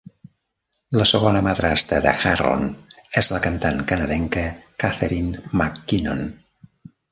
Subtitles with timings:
[0.99, 2.65] La segona madrastra de Harron
[3.23, 4.49] és la cantant canadenca
[4.87, 6.27] Catherine McKinnon.